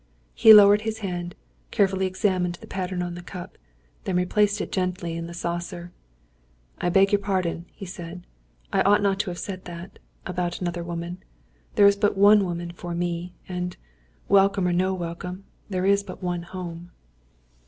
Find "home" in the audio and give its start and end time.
16.41-16.89